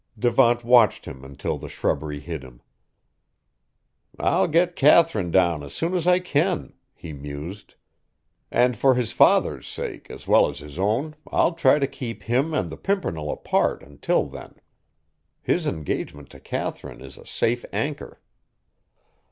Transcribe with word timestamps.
Devant 0.17 0.63
watched 0.63 1.05
him 1.05 1.23
until 1.23 1.59
the 1.59 1.69
shrubbery 1.69 2.19
hid 2.19 2.41
him. 2.41 2.63
"I'll 4.17 4.47
get 4.47 4.75
Katharine 4.75 5.29
down 5.29 5.61
as 5.61 5.75
soon 5.75 5.93
as 5.93 6.07
I 6.07 6.17
can," 6.17 6.73
he 6.95 7.13
mused; 7.13 7.75
"and 8.49 8.75
for 8.75 8.95
his 8.95 9.11
father's 9.11 9.67
sake, 9.67 10.09
as 10.09 10.27
well 10.27 10.49
as 10.49 10.57
his 10.57 10.79
own, 10.79 11.15
I'll 11.27 11.53
try 11.53 11.77
to 11.77 11.85
keep 11.85 12.23
him 12.23 12.51
and 12.51 12.71
the 12.71 12.77
pimpernel 12.77 13.31
apart 13.31 13.83
until 13.83 14.25
then. 14.25 14.55
His 15.39 15.67
engagement 15.67 16.31
to 16.31 16.39
Katharine 16.39 17.01
is 17.01 17.15
a 17.15 17.23
safe 17.27 17.63
anchor." 17.71 18.21